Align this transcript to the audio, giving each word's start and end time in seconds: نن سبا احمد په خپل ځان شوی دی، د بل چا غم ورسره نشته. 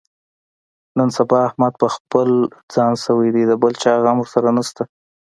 نن 0.97 1.09
سبا 1.17 1.37
احمد 1.47 1.73
په 1.81 1.87
خپل 1.95 2.29
ځان 2.73 2.93
شوی 3.05 3.29
دی، 3.35 3.43
د 3.47 3.53
بل 3.61 3.73
چا 3.83 3.93
غم 4.03 4.17
ورسره 4.21 4.49
نشته. 4.57 4.83